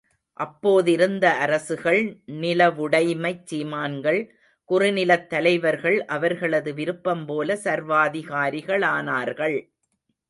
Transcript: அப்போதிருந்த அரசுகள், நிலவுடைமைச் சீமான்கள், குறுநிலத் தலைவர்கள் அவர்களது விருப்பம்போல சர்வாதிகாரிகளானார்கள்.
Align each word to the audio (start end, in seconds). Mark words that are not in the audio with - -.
அப்போதிருந்த 0.39 1.25
அரசுகள், 1.39 1.99
நிலவுடைமைச் 2.27 3.43
சீமான்கள், 3.51 4.21
குறுநிலத் 4.69 5.29
தலைவர்கள் 5.29 6.05
அவர்களது 6.05 6.73
விருப்பம்போல 6.73 7.57
சர்வாதிகாரிகளானார்கள். 7.63 9.57